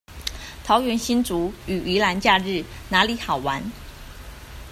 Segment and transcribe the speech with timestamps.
[0.63, 3.63] 桃園新竹與宜蘭假日哪裡好玩